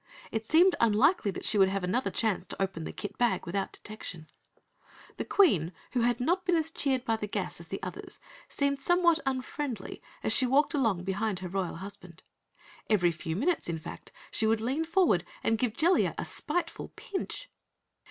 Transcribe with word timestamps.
It 0.31 0.47
seemed 0.47 0.75
unlikely 0.79 1.29
that 1.29 1.45
she 1.45 1.59
would 1.59 1.69
have 1.69 1.83
another 1.83 2.09
chance 2.09 2.47
to 2.47 2.59
open 2.59 2.85
the 2.85 2.91
kit 2.91 3.19
bag 3.19 3.45
without 3.45 3.71
detection. 3.73 4.25
The 5.17 5.25
Queen, 5.25 5.73
who 5.91 6.01
had 6.01 6.19
not 6.19 6.43
been 6.43 6.55
as 6.55 6.71
cheered 6.71 7.05
by 7.05 7.17
the 7.17 7.27
gas 7.27 7.59
as 7.59 7.67
the 7.67 7.79
others, 7.83 8.19
seemed 8.47 8.79
somewhat 8.79 9.19
unfriendly 9.27 10.01
as 10.23 10.33
she 10.33 10.47
walked 10.47 10.73
along 10.73 11.03
behind 11.03 11.41
her 11.41 11.47
Royal 11.49 11.75
Husband. 11.75 12.23
Every 12.89 13.11
few 13.11 13.35
minutes, 13.35 13.69
in 13.69 13.77
fact, 13.77 14.11
she 14.31 14.47
would 14.47 14.59
lean 14.59 14.85
forward 14.85 15.23
and 15.43 15.59
give 15.59 15.77
Jellia 15.77 16.15
a 16.17 16.25
spiteful 16.25 16.87
pinch. 16.95 17.47